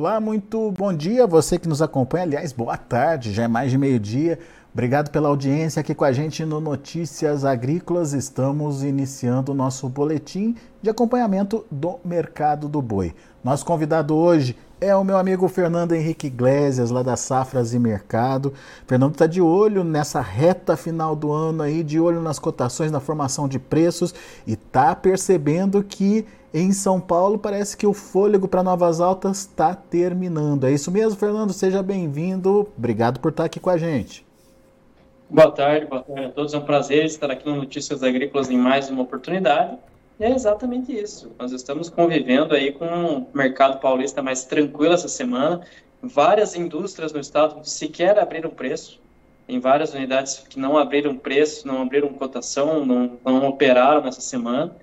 [0.00, 2.24] Olá, muito bom dia você que nos acompanha.
[2.24, 4.38] Aliás, boa tarde, já é mais de meio-dia.
[4.72, 8.14] Obrigado pela audiência aqui com a gente no Notícias Agrícolas.
[8.14, 13.14] Estamos iniciando o nosso boletim de acompanhamento do mercado do boi.
[13.44, 18.54] Nosso convidado hoje é o meu amigo Fernando Henrique Iglesias, lá da Safras e Mercado.
[18.86, 23.00] Fernando está de olho nessa reta final do ano aí, de olho nas cotações, na
[23.00, 24.14] formação de preços
[24.46, 29.74] e está percebendo que em São Paulo parece que o fôlego para novas altas está
[29.74, 30.64] terminando.
[30.64, 31.52] É isso mesmo, Fernando?
[31.52, 32.68] Seja bem-vindo.
[32.76, 34.26] Obrigado por estar aqui com a gente.
[35.28, 36.52] Boa tarde, boa tarde a todos.
[36.52, 39.78] É um prazer estar aqui no Notícias Agrícolas em mais uma oportunidade.
[40.18, 41.30] E é exatamente isso.
[41.38, 45.60] Nós estamos convivendo aí com um mercado paulista mais tranquilo essa semana.
[46.02, 48.98] Várias indústrias no estado sequer abriram preço.
[49.46, 54.74] Tem várias unidades que não abriram preço, não abriram cotação, não, não operaram nessa semana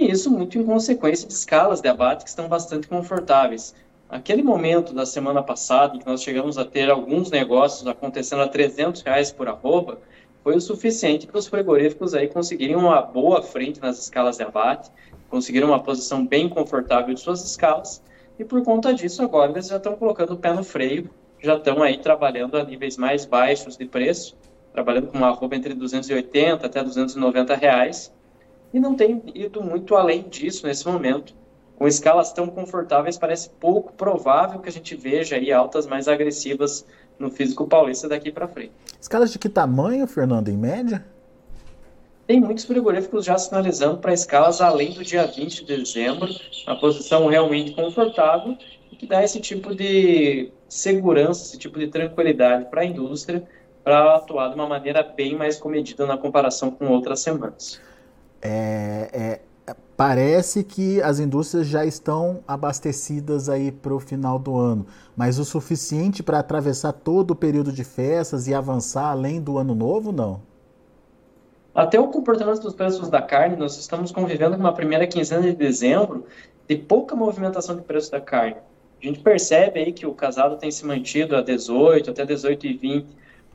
[0.00, 3.74] e isso muito em consequência de escalas de abate que estão bastante confortáveis.
[4.08, 8.48] Aquele momento da semana passada, em que nós chegamos a ter alguns negócios acontecendo a
[8.48, 9.98] 300 reais por arroba,
[10.42, 14.90] foi o suficiente para os frigoríficos aí conseguirem uma boa frente nas escalas de abate,
[15.28, 18.02] conseguiram uma posição bem confortável de suas escalas,
[18.38, 21.10] e por conta disso agora eles já estão colocando o pé no freio,
[21.42, 24.34] já estão aí trabalhando a níveis mais baixos de preço,
[24.72, 28.10] trabalhando com uma arroba entre 280 até 290 reais,
[28.72, 31.34] e não tem ido muito além disso nesse momento.
[31.76, 36.84] Com escalas tão confortáveis, parece pouco provável que a gente veja aí altas mais agressivas
[37.18, 38.72] no físico paulista daqui para frente.
[39.00, 41.04] Escalas de que tamanho, Fernando, em média?
[42.26, 46.28] Tem muitos frigoríficos já sinalizando para escalas além do dia 20 de dezembro,
[46.66, 48.56] uma posição realmente confortável
[48.92, 53.42] e que dá esse tipo de segurança, esse tipo de tranquilidade para a indústria
[53.82, 57.80] para atuar de uma maneira bem mais comedida na comparação com outras semanas
[58.42, 64.86] é, é, parece que as indústrias já estão abastecidas aí para o final do ano,
[65.16, 69.74] mas o suficiente para atravessar todo o período de festas e avançar além do ano
[69.74, 70.40] novo, não?
[71.74, 75.52] Até o comportamento dos preços da carne, nós estamos convivendo com uma primeira quinzena de
[75.52, 76.24] dezembro
[76.66, 78.56] de pouca movimentação de preço da carne.
[79.02, 83.06] A gente percebe aí que o casado tem se mantido a 18, até 18,20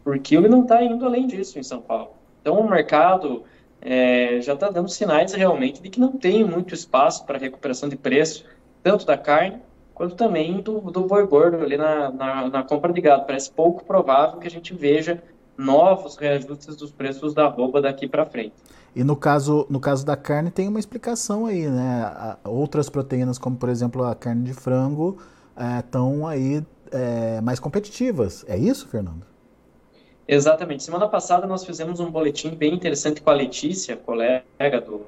[0.04, 2.12] por quilo e não está indo além disso em São Paulo.
[2.42, 3.44] Então o mercado
[3.82, 7.96] é, já está dando sinais realmente de que não tem muito espaço para recuperação de
[7.96, 8.46] preço,
[8.82, 9.62] tanto da carne
[9.94, 13.26] quanto também do, do boi gordo ali na, na, na, compra de gado.
[13.26, 15.24] Parece pouco provável que a gente veja
[15.58, 18.54] novos reajustes dos preços da arroba daqui para frente.
[18.94, 22.36] E no caso, no caso da carne tem uma explicação aí, né?
[22.44, 25.18] Outras proteínas, como por exemplo a carne de frango,
[25.80, 28.46] estão é, aí é, mais competitivas.
[28.48, 29.26] É isso, Fernando?
[30.28, 30.84] Exatamente.
[30.84, 35.06] Semana passada nós fizemos um boletim bem interessante com a Letícia, colega do,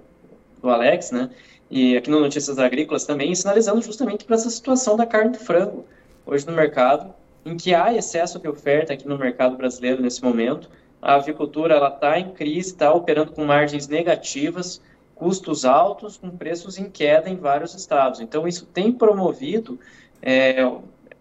[0.62, 1.30] do Alex, né?
[1.70, 5.86] E aqui no Notícias Agrícolas também, sinalizando justamente para essa situação da carne de frango
[6.26, 7.14] hoje no mercado,
[7.46, 10.70] em que há excesso de oferta aqui no mercado brasileiro nesse momento.
[11.02, 14.82] A avicultura ela está em crise, está operando com margens negativas,
[15.16, 18.20] custos altos, com preços em queda em vários estados.
[18.20, 19.80] Então isso tem promovido
[20.22, 20.64] é,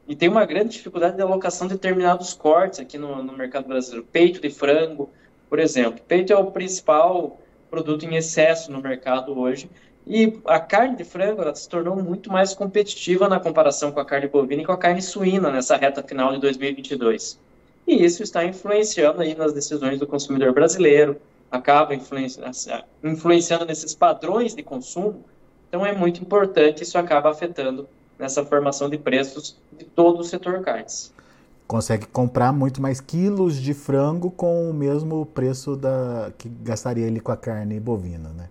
[0.08, 4.06] e tem uma grande dificuldade de alocação de determinados cortes aqui no, no mercado brasileiro.
[4.12, 5.10] Peito de frango,
[5.48, 6.00] por exemplo.
[6.06, 9.68] Peito é o principal produto em excesso no mercado hoje.
[10.06, 14.04] E a carne de frango ela se tornou muito mais competitiva na comparação com a
[14.04, 17.41] carne bovina e com a carne suína nessa reta final de 2022.
[17.86, 21.20] E isso está influenciando aí nas decisões do consumidor brasileiro,
[21.50, 25.24] acaba influenciando nesses padrões de consumo.
[25.68, 27.88] Então é muito importante, isso acaba afetando
[28.18, 31.13] nessa formação de preços de todo o setor carnes.
[31.66, 37.21] Consegue comprar muito mais quilos de frango com o mesmo preço da que gastaria ele
[37.21, 38.48] com a carne bovina, né?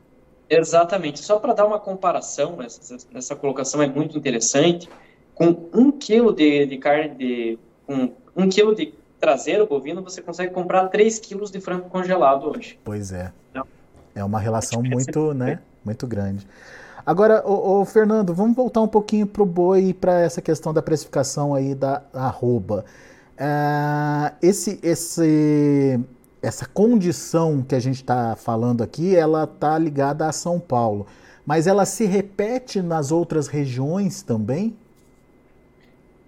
[0.49, 1.19] Exatamente.
[1.19, 4.89] Só para dar uma comparação, essa, essa colocação é muito interessante.
[5.33, 10.53] Com um quilo de, de carne de com um quilo de traseiro bovino, você consegue
[10.53, 12.77] comprar 3 quilos de frango congelado hoje.
[12.83, 13.31] Pois é.
[13.51, 13.65] Então,
[14.13, 16.45] é uma relação muito, né, muito grande.
[17.05, 20.73] Agora, o, o Fernando, vamos voltar um pouquinho para o boi e para essa questão
[20.73, 22.83] da precificação aí da arroba.
[23.35, 25.99] Uh, esse, esse,
[26.41, 31.05] essa condição que a gente está falando aqui, ela está ligada a São Paulo,
[31.45, 34.75] mas ela se repete nas outras regiões também?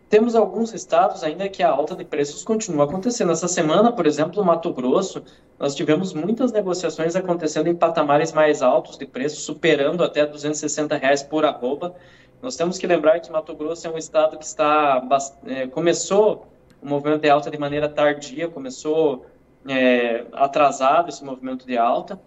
[0.09, 3.31] Temos alguns estados ainda que a alta de preços continua acontecendo.
[3.33, 5.21] Essa semana, por exemplo, no Mato Grosso,
[5.59, 11.23] nós tivemos muitas negociações acontecendo em patamares mais altos de preço, superando até 260 reais
[11.23, 11.93] por arroba.
[12.41, 15.05] Nós temos que lembrar que Mato Grosso é um estado que está
[15.45, 16.47] é, começou
[16.81, 19.25] o movimento de alta de maneira tardia, começou
[19.67, 22.17] é, atrasado esse movimento de alta,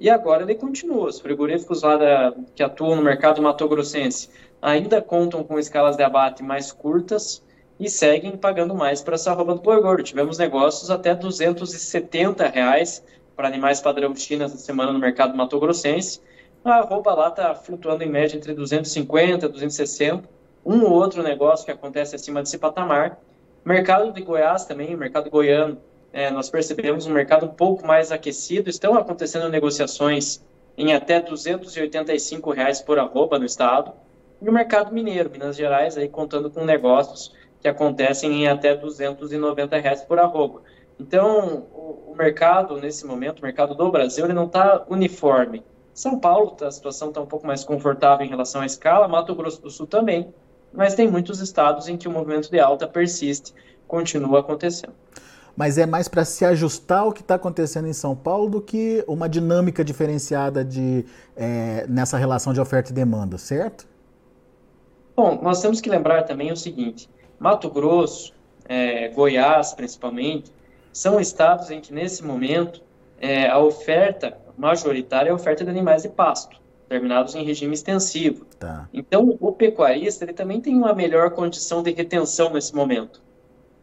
[0.00, 1.08] e agora ele continua.
[1.08, 4.30] Os frigoríficos lá da, que atuam no mercado mato-grossense
[4.60, 7.42] ainda contam com escalas de abate mais curtas
[7.78, 10.02] e seguem pagando mais para essa arroba do boi gordo.
[10.02, 13.04] Tivemos negócios até 270 reais
[13.36, 16.20] para animais padrão China essa semana no mercado mato-grossense.
[16.64, 20.28] A arroba lá está flutuando em média entre 250 e 260.
[20.66, 23.18] Um ou outro negócio que acontece acima desse patamar.
[23.64, 25.78] Mercado de Goiás também, mercado goiano,
[26.12, 28.70] é, nós percebemos um mercado um pouco mais aquecido.
[28.70, 30.42] Estão acontecendo negociações
[30.76, 33.92] em até 285 reais por arroba no estado.
[34.40, 39.78] E o mercado mineiro, Minas Gerais, aí contando com negócios que acontecem em até 290
[39.78, 40.62] reais por arroba.
[40.98, 45.64] Então, o, o, mercado, nesse momento, o mercado do Brasil, ele não está uniforme.
[45.92, 49.60] São Paulo, a situação está um pouco mais confortável em relação à escala, Mato Grosso
[49.60, 50.32] do Sul também,
[50.72, 53.52] mas tem muitos estados em que o movimento de alta persiste,
[53.86, 54.94] continua acontecendo
[55.58, 59.02] mas é mais para se ajustar ao que está acontecendo em São Paulo do que
[59.08, 61.04] uma dinâmica diferenciada de,
[61.36, 63.84] é, nessa relação de oferta e demanda, certo?
[65.16, 67.10] Bom, nós temos que lembrar também o seguinte:
[67.40, 68.32] Mato Grosso,
[68.68, 70.52] é, Goiás, principalmente,
[70.92, 72.80] são estados em que, nesse momento,
[73.20, 76.56] é, a oferta majoritária é a oferta de animais de pasto,
[76.88, 78.44] terminados em regime extensivo.
[78.60, 78.88] Tá.
[78.94, 83.26] Então, o pecuarista ele também tem uma melhor condição de retenção nesse momento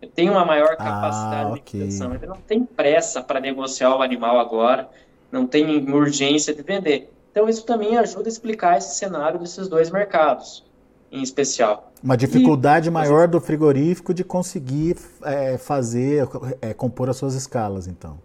[0.06, 2.14] tem uma maior ah, capacidade ah, de retenção.
[2.14, 4.90] Ele não tem pressa para negociar o animal agora,
[5.32, 7.12] não tem urgência de vender.
[7.32, 10.64] Então, isso também ajuda a explicar esse cenário desses dois mercados,
[11.12, 11.92] em especial.
[12.02, 16.28] Uma dificuldade e, maior do frigorífico de conseguir é, fazer,
[16.62, 18.18] é, compor as suas escalas, então.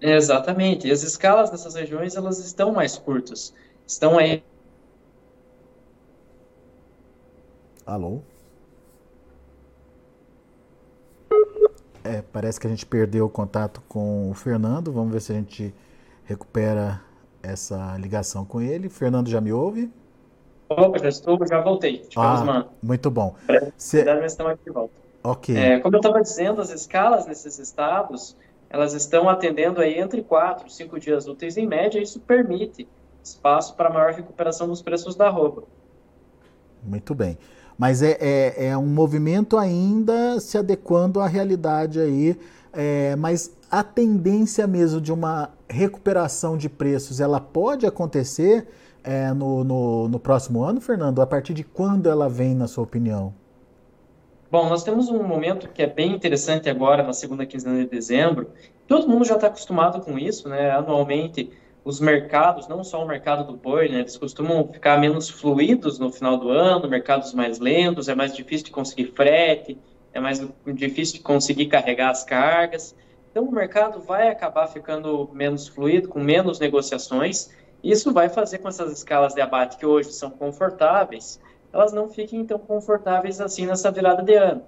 [0.00, 0.86] Exatamente.
[0.86, 3.52] E as escalas nessas regiões, elas estão mais curtas.
[3.86, 4.42] Estão aí.
[7.86, 8.20] Alô?
[12.04, 14.92] É, parece que a gente perdeu o contato com o Fernando.
[14.92, 15.74] Vamos ver se a gente
[16.24, 17.00] recupera
[17.42, 18.88] essa ligação com ele.
[18.88, 19.90] Fernando já me ouve?
[20.68, 22.06] Opa, já estou, já voltei.
[22.16, 23.34] Ah, muito bom.
[23.76, 23.98] Se...
[24.24, 24.94] Estamos aqui de volta.
[25.22, 25.56] Ok.
[25.56, 28.36] É, como eu estava dizendo, as escalas nesses estados,
[28.68, 32.88] elas estão atendendo aí entre 4 e 5 dias úteis em média, e isso permite
[33.22, 35.62] espaço para maior recuperação dos preços da roupa.
[36.82, 37.38] Muito bem
[37.78, 42.38] mas é, é, é um movimento ainda se adequando à realidade aí,
[42.72, 48.68] é, mas a tendência mesmo de uma recuperação de preços, ela pode acontecer
[49.02, 51.20] é, no, no, no, próximo ano, Fernando?
[51.20, 53.34] A partir de quando ela vem, na sua opinião?
[54.50, 58.50] Bom, nós temos um momento que é bem interessante agora, na segunda quinzena de dezembro.
[58.86, 60.70] Todo mundo já está acostumado com isso, né?
[60.70, 61.50] Anualmente,
[61.84, 66.12] os mercados, não só o mercado do boi, né, eles costumam ficar menos fluidos no
[66.12, 69.78] final do ano, mercados mais lentos, é mais difícil de conseguir frete,
[70.12, 72.94] é mais difícil de conseguir carregar as cargas.
[73.30, 77.50] Então, o mercado vai acabar ficando menos fluido, com menos negociações.
[77.82, 81.40] Isso vai fazer com essas escalas de abate que hoje são confortáveis,
[81.72, 84.62] elas não fiquem tão confortáveis assim nessa virada de ano.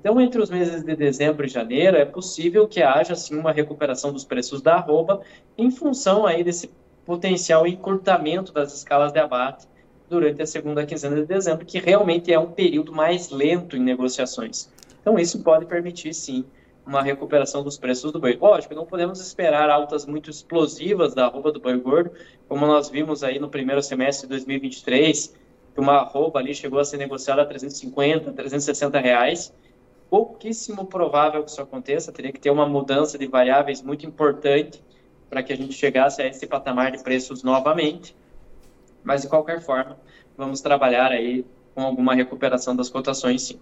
[0.00, 4.12] Então, entre os meses de dezembro e janeiro, é possível que haja sim uma recuperação
[4.12, 5.22] dos preços da arroba
[5.56, 6.70] em função aí desse
[7.04, 9.66] potencial encurtamento das escalas de abate
[10.08, 14.70] durante a segunda quinzena de dezembro, que realmente é um período mais lento em negociações.
[15.00, 16.44] Então, isso pode permitir sim
[16.86, 18.38] uma recuperação dos preços do boi.
[18.40, 22.12] Lógico, não podemos esperar altas muito explosivas da arroba do boi gordo,
[22.48, 25.34] como nós vimos aí no primeiro semestre de 2023,
[25.74, 29.52] que uma arroba ali chegou a ser negociada a 350, 360 reais,
[30.10, 34.82] pouquíssimo provável que isso aconteça, teria que ter uma mudança de variáveis muito importante
[35.28, 38.16] para que a gente chegasse a esse patamar de preços novamente.
[39.04, 39.96] Mas, de qualquer forma,
[40.36, 43.58] vamos trabalhar aí com alguma recuperação das cotações, sim.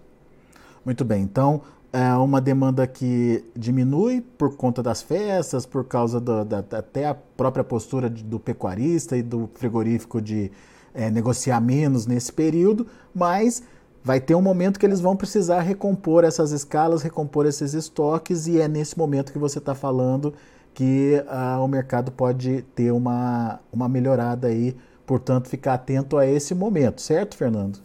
[0.83, 1.21] Muito bem.
[1.21, 1.61] Então,
[1.91, 7.13] é uma demanda que diminui por conta das festas, por causa do, da, até a
[7.13, 10.51] própria postura do pecuarista e do frigorífico de
[10.93, 13.63] é, negociar menos nesse período, mas
[14.07, 18.61] vai ter um momento que eles vão precisar recompor essas escalas, recompor esses estoques, e
[18.61, 20.33] é nesse momento que você está falando
[20.73, 26.55] que uh, o mercado pode ter uma, uma melhorada aí, portanto, ficar atento a esse
[26.55, 27.79] momento, certo, Fernando?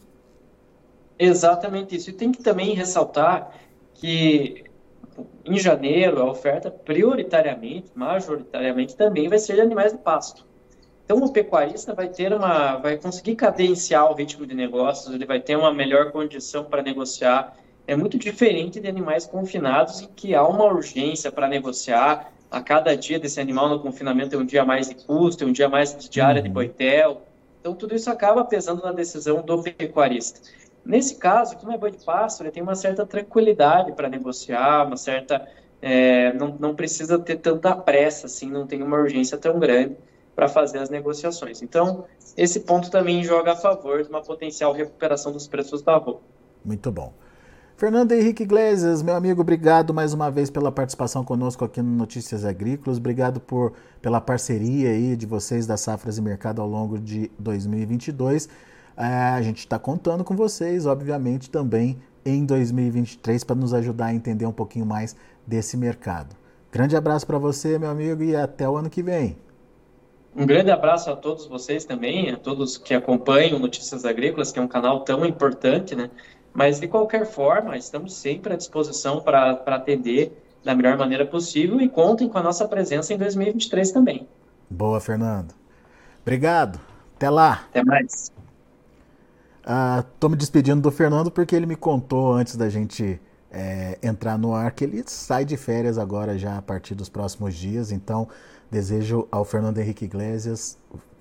[1.18, 2.10] Exatamente isso.
[2.10, 3.50] E tem que também ressaltar
[3.92, 4.62] que
[5.44, 10.46] em janeiro a oferta prioritariamente, majoritariamente também vai ser de animais de pasto.
[11.04, 15.40] Então, o pecuarista vai ter uma, vai conseguir cadenciar o ritmo de negócios, ele vai
[15.40, 17.56] ter uma melhor condição para negociar.
[17.86, 22.32] É muito diferente de animais confinados em que há uma urgência para negociar.
[22.50, 25.52] A cada dia desse animal no confinamento é um dia mais de custo, é um
[25.52, 26.46] dia mais de diária uhum.
[26.46, 27.22] de boitel.
[27.60, 30.40] Então, tudo isso acaba pesando na decisão do pecuarista.
[30.84, 34.96] Nesse caso, como é boi de pasto, ele tem uma certa tranquilidade para negociar, uma
[34.96, 35.48] certa.
[35.80, 39.96] É, não, não precisa ter tanta pressa, assim, não tem uma urgência tão grande
[40.34, 41.62] para fazer as negociações.
[41.62, 42.04] Então,
[42.36, 46.22] esse ponto também joga a favor de uma potencial recuperação dos preços da roupa.
[46.64, 47.12] Muito bom.
[47.76, 52.44] Fernando Henrique Iglesias, meu amigo, obrigado mais uma vez pela participação conosco aqui no Notícias
[52.44, 52.98] Agrícolas.
[52.98, 58.48] Obrigado por, pela parceria aí de vocês da Safras e Mercado ao longo de 2022.
[58.96, 64.14] É, a gente está contando com vocês, obviamente, também em 2023 para nos ajudar a
[64.14, 66.36] entender um pouquinho mais desse mercado.
[66.70, 69.36] Grande abraço para você, meu amigo, e até o ano que vem.
[70.34, 74.62] Um grande abraço a todos vocês também, a todos que acompanham Notícias Agrícolas, que é
[74.62, 76.10] um canal tão importante, né?
[76.54, 80.32] Mas, de qualquer forma, estamos sempre à disposição para atender
[80.64, 84.26] da melhor maneira possível e contem com a nossa presença em 2023 também.
[84.70, 85.54] Boa, Fernando.
[86.22, 86.80] Obrigado.
[87.16, 87.64] Até lá.
[87.70, 88.32] Até mais.
[89.62, 93.20] Estou uh, me despedindo do Fernando porque ele me contou antes da gente
[93.52, 97.54] é, entrar no ar que ele sai de férias agora já a partir dos próximos
[97.54, 97.92] dias.
[97.92, 98.26] Então,
[98.70, 100.78] desejo ao Fernando Henrique Iglesias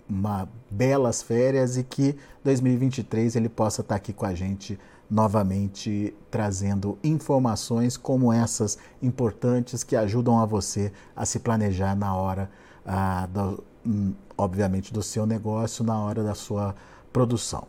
[0.10, 6.98] uma belas férias e que 2023 ele possa estar aqui com a gente novamente trazendo
[7.04, 12.50] informações como essas importantes que ajudam a você a se planejar na hora,
[12.86, 16.74] ah, do, hum, obviamente, do seu negócio, na hora da sua
[17.12, 17.68] produção.